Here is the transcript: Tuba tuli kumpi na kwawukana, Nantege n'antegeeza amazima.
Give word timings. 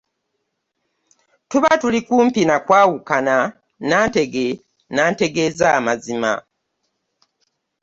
Tuba 1.49 1.69
tuli 1.81 1.99
kumpi 2.07 2.41
na 2.49 2.57
kwawukana, 2.65 3.35
Nantege 3.89 4.47
n'antegeeza 4.93 5.67
amazima. 5.79 6.31